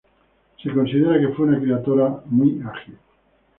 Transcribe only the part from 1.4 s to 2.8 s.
una criatura muy